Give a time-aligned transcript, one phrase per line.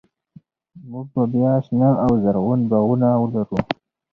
[0.89, 3.57] موږ به بیا شنه او زرغون باغونه ولرو.